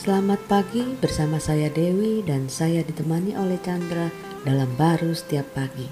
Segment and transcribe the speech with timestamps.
[0.00, 4.08] Selamat pagi bersama saya Dewi dan saya ditemani oleh Chandra
[4.48, 5.84] dalam baru setiap pagi.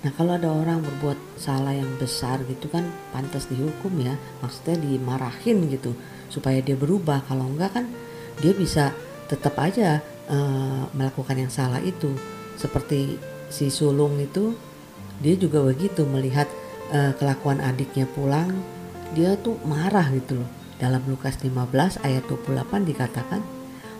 [0.00, 5.68] Nah kalau ada orang berbuat salah yang besar gitu kan pantas dihukum ya, maksudnya dimarahin
[5.68, 5.92] gitu
[6.32, 7.28] supaya dia berubah.
[7.28, 7.84] Kalau enggak kan
[8.40, 8.96] dia bisa
[9.28, 10.00] tetap aja
[10.32, 12.16] uh, melakukan yang salah itu.
[12.56, 13.20] Seperti
[13.52, 14.56] si sulung itu
[15.20, 16.48] dia juga begitu melihat
[16.88, 18.48] uh, kelakuan adiknya pulang,
[19.12, 23.40] dia tuh marah gitu loh dalam Lukas 15 ayat 28 dikatakan,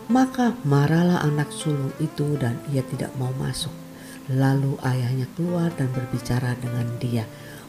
[0.06, 3.72] maka marahlah anak sulung itu dan ia tidak mau masuk.
[4.30, 7.24] Lalu ayahnya keluar dan berbicara dengan dia.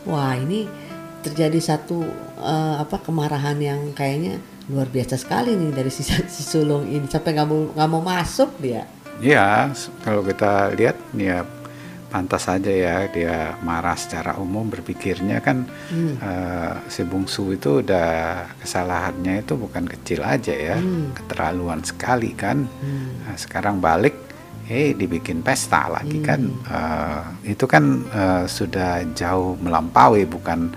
[0.05, 0.65] Wah ini
[1.25, 2.05] terjadi satu
[2.39, 4.37] uh, apa kemarahan yang kayaknya
[4.69, 6.05] luar biasa sekali nih dari si,
[6.35, 8.85] si sulung ini sampai nggak mau nggak mau masuk dia.
[9.17, 9.73] Ya
[10.05, 11.41] kalau kita lihat ya
[12.07, 16.13] pantas saja ya dia marah secara umum berpikirnya kan hmm.
[16.23, 21.13] uh, si bungsu itu udah kesalahannya itu bukan kecil aja ya hmm.
[21.19, 23.27] keterlaluan sekali kan hmm.
[23.27, 24.15] nah, sekarang balik
[24.67, 26.39] eh dibikin pesta lagi kan.
[26.43, 26.63] hmm.
[26.63, 30.71] kan uh, itu kan uh, sudah jauh melampaui bukan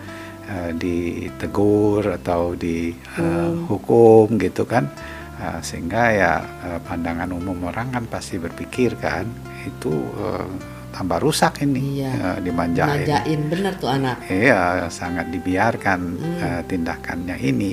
[0.51, 4.41] uh, ditegur atau dihukum hmm.
[4.51, 4.91] gitu kan
[5.39, 9.31] uh, sehingga ya uh, pandangan umum orang kan pasti berpikir kan
[9.62, 12.12] itu uh, tambah rusak ini iya.
[12.12, 13.06] uh, dimanjain.
[13.06, 14.27] Manjain bener tuh anak.
[14.27, 16.38] Iya, sangat dibiarkan hmm.
[16.42, 17.72] uh, tindakannya ini.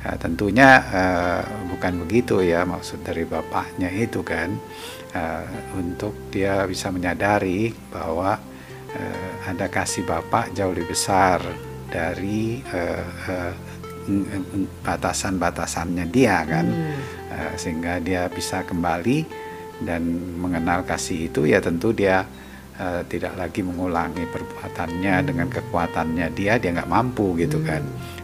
[0.00, 4.56] Uh, tentunya uh, bukan begitu ya maksud dari bapaknya itu kan
[5.12, 5.44] uh,
[5.76, 8.40] untuk dia bisa menyadari bahwa
[8.96, 11.44] uh, ada kasih bapak jauh lebih besar
[11.90, 13.52] dari uh, uh,
[14.82, 17.00] batasan-batasannya dia kan hmm.
[17.30, 19.50] uh, sehingga dia bisa kembali
[19.80, 20.02] dan
[20.36, 22.24] mengenal kasih itu ya tentu dia
[22.80, 25.26] uh, tidak lagi mengulangi perbuatannya hmm.
[25.28, 27.68] dengan kekuatannya dia dia nggak mampu gitu hmm.
[27.68, 27.82] kan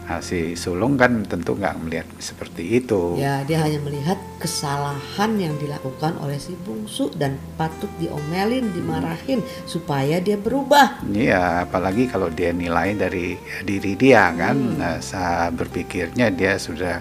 [0.09, 5.53] nah, si sulung kan tentu nggak melihat seperti itu ya dia hanya melihat kesalahan yang
[5.61, 9.69] dilakukan oleh si bungsu dan patut diomelin dimarahin hmm.
[9.69, 14.77] supaya dia berubah iya apalagi kalau dia nilai dari diri dia kan hmm.
[14.81, 16.99] nah, saya berpikirnya dia sudah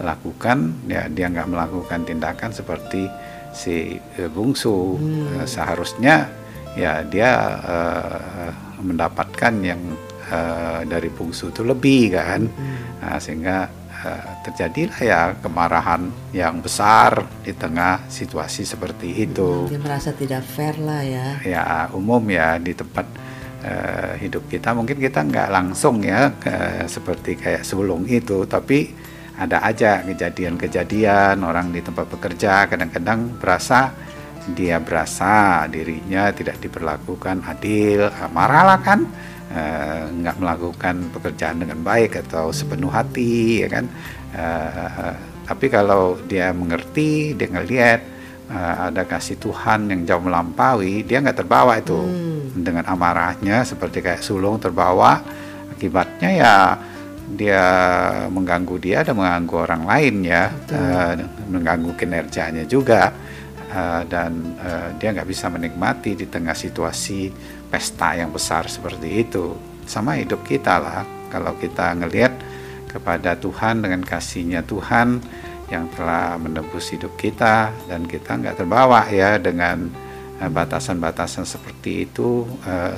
[0.00, 3.04] lakukan ya dia nggak melakukan tindakan seperti
[3.52, 5.44] si eh, bungsu hmm.
[5.44, 6.39] seharusnya
[6.78, 7.30] ya dia
[7.62, 8.50] uh,
[8.82, 9.80] mendapatkan yang
[10.30, 12.46] uh, dari bungsu itu lebih kan.
[12.46, 12.78] Hmm.
[13.00, 13.56] nah, sehingga
[14.04, 19.68] uh, terjadilah ya kemarahan yang besar di tengah situasi seperti itu.
[19.68, 21.26] Dia merasa tidak fair lah ya.
[21.44, 23.06] Ya umum ya di tempat
[23.64, 24.72] uh, hidup kita.
[24.72, 29.10] Mungkin kita nggak langsung ya uh, seperti kayak sebelum itu tapi
[29.40, 33.88] ada aja kejadian-kejadian orang di tempat bekerja kadang-kadang berasa
[34.52, 39.00] dia berasa dirinya tidak diperlakukan adil, eh, marahlah kan,
[39.50, 43.84] eh, nggak melakukan pekerjaan dengan baik atau sepenuh hati, ya kan.
[44.30, 45.14] Eh,
[45.48, 51.78] tapi kalau dia mengerti, dia ngelihat ada kasih Tuhan yang jauh melampaui, dia nggak terbawa
[51.78, 52.58] itu hmm.
[52.66, 55.22] dengan amarahnya seperti kayak sulung terbawa.
[55.70, 56.54] Akibatnya ya
[57.30, 57.62] dia
[58.26, 61.14] mengganggu dia dan mengganggu orang lain ya, uh,
[61.46, 63.14] mengganggu kinerjanya juga
[63.70, 67.30] uh, dan uh, dia nggak bisa menikmati di tengah situasi
[67.70, 69.54] pesta yang besar seperti itu.
[69.86, 72.34] Sama hidup kita lah, kalau kita ngelihat
[72.90, 75.22] kepada Tuhan dengan kasihnya Tuhan
[75.70, 79.86] yang telah menebus hidup kita dan kita nggak terbawa ya dengan
[80.42, 82.42] eh, batasan-batasan seperti itu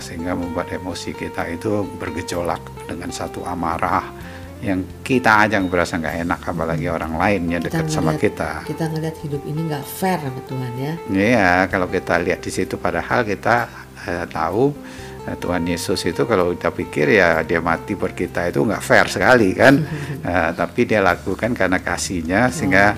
[0.01, 4.09] sehingga membuat emosi kita itu bergejolak dengan satu amarah
[4.63, 8.63] yang kita aja yang berasa nggak enak apalagi orang lain yang dekat sama kita.
[8.63, 10.93] kita ngeliat hidup ini nggak fair sama Tuhan ya.
[11.11, 13.67] Iya kalau kita lihat di situ padahal kita
[14.07, 14.71] uh, tahu
[15.27, 19.11] uh, Tuhan Yesus itu kalau kita pikir ya dia mati buat kita itu nggak fair
[19.11, 19.83] sekali kan?
[20.23, 22.95] Uh, tapi dia lakukan karena kasihnya sehingga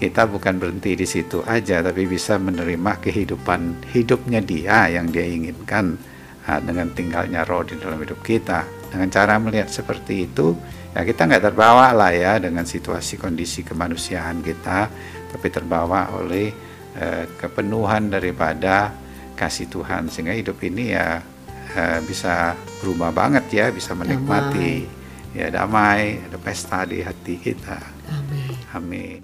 [0.00, 6.00] kita bukan berhenti di situ aja tapi bisa menerima kehidupan hidupnya dia yang dia inginkan
[6.48, 8.64] uh, dengan tinggalnya roh di dalam hidup kita.
[8.88, 10.56] Dengan cara melihat seperti itu
[10.92, 14.88] ya kita nggak terbawa lah ya dengan situasi kondisi kemanusiaan kita
[15.32, 16.52] tapi terbawa oleh
[16.96, 18.92] eh, kepenuhan daripada
[19.32, 20.12] kasih Tuhan.
[20.12, 21.20] Sehingga hidup ini ya
[21.72, 22.52] eh, bisa
[22.84, 25.38] berubah banget ya bisa menikmati damai.
[25.38, 27.80] ya damai ada pesta di hati kita.
[28.12, 28.52] Amin.
[28.76, 29.22] Amin